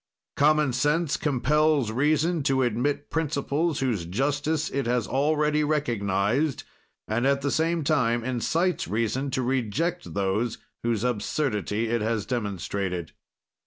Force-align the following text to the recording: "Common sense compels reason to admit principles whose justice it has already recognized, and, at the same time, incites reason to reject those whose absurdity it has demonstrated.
"Common 0.35 0.73
sense 0.73 1.15
compels 1.15 1.91
reason 1.91 2.41
to 2.49 2.63
admit 2.63 3.11
principles 3.11 3.81
whose 3.81 4.05
justice 4.07 4.67
it 4.71 4.87
has 4.87 5.05
already 5.05 5.63
recognized, 5.63 6.63
and, 7.07 7.27
at 7.27 7.41
the 7.41 7.51
same 7.51 7.83
time, 7.83 8.23
incites 8.23 8.87
reason 8.87 9.29
to 9.29 9.43
reject 9.43 10.15
those 10.15 10.57
whose 10.81 11.03
absurdity 11.03 11.87
it 11.87 12.01
has 12.01 12.25
demonstrated. 12.25 13.11